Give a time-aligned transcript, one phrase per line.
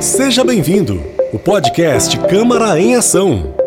[0.00, 1.02] Seja bem-vindo.
[1.30, 3.59] O podcast Câmara em Ação.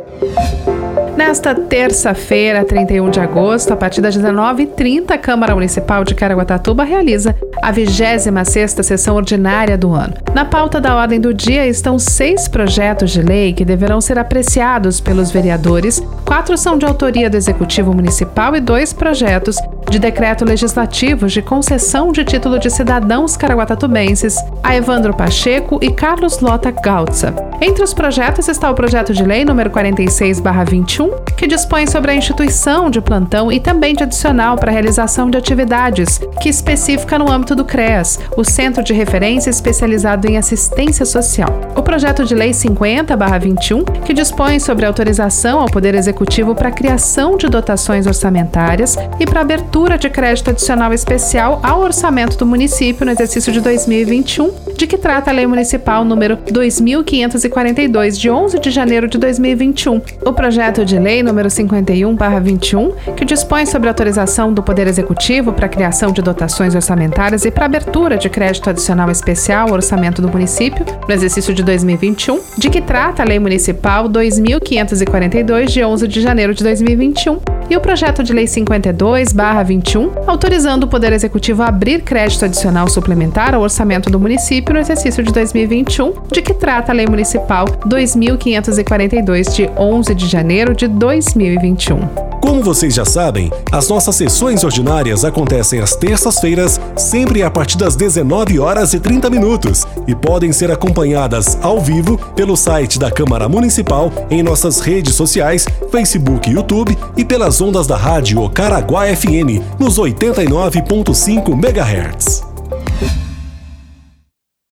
[1.16, 7.36] Nesta terça-feira, 31 de agosto, a partir das 19h30, a Câmara Municipal de Caraguatatuba realiza
[7.62, 10.16] a 26ª sessão ordinária do ano.
[10.34, 15.00] Na pauta da ordem do dia estão seis projetos de lei que deverão ser apreciados
[15.00, 19.58] pelos vereadores, quatro são de autoria do Executivo Municipal e dois projetos
[19.90, 26.40] de decreto legislativo de concessão de título de cidadãos caraguatatubenses a Evandro Pacheco e Carlos
[26.40, 27.34] Lota Gautza.
[27.62, 31.03] Entre os projetos está o projeto de lei número 46/21,
[31.38, 35.38] que dispõe sobre a instituição de plantão e também de adicional para a realização de
[35.38, 41.50] atividades, que especifica no âmbito do CREAS, o Centro de Referência Especializado em Assistência Social.
[41.76, 47.38] O projeto de lei 50/21, que dispõe sobre autorização ao Poder Executivo para a criação
[47.38, 53.12] de dotações orçamentárias e para abertura de crédito adicional especial ao orçamento do município no
[53.12, 59.08] exercício de 2021, de que trata a Lei Municipal número 2542 de 11 de janeiro
[59.08, 60.02] de 2021.
[60.26, 66.12] O projeto de lei número 51/21, que dispõe sobre autorização do Poder Executivo para criação
[66.12, 71.14] de dotações orçamentárias e para abertura de crédito adicional especial ao orçamento do município no
[71.14, 76.64] exercício de 2021, de que trata a Lei Municipal 2542 de 11 de janeiro de
[76.64, 77.40] 2021,
[77.74, 83.56] e o projeto de lei 52/21, autorizando o Poder Executivo a abrir crédito adicional suplementar
[83.56, 89.56] ao orçamento do município no exercício de 2021, de que trata a Lei Municipal 2542
[89.56, 92.33] de 11 de janeiro de 2021.
[92.54, 97.96] Como vocês já sabem, as nossas sessões ordinárias acontecem às terças-feiras, sempre a partir das
[97.96, 103.50] 19 horas e 30 minutos, e podem ser acompanhadas ao vivo pelo site da Câmara
[103.50, 109.80] Municipal, em nossas redes sociais, Facebook e YouTube e pelas ondas da rádio Caraguá FM
[109.80, 112.44] nos 89.5 MHz.